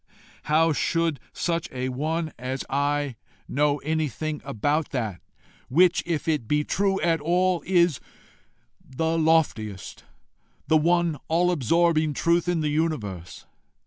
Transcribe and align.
How 0.45 0.73
should 0.73 1.19
such 1.31 1.69
a 1.71 1.89
one 1.89 2.33
as 2.39 2.63
I 2.71 3.17
know 3.47 3.77
anything 3.85 4.41
about 4.43 4.89
that 4.89 5.21
which, 5.69 6.01
if 6.07 6.27
it 6.27 6.47
be 6.47 6.63
true 6.63 6.99
at 7.01 7.21
all, 7.21 7.61
is 7.67 7.99
the 8.83 9.15
loftiest, 9.15 10.03
the 10.65 10.77
one 10.77 11.17
all 11.27 11.51
absorbing 11.51 12.15
truth 12.15 12.47
in 12.49 12.61
the 12.61 12.69
universe? 12.69 13.45